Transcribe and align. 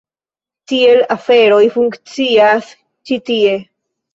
Tiel 0.71 1.03
aferoj 1.17 1.61
funkcias 1.75 2.73
ĉi 3.11 3.19
tie. 3.31 3.57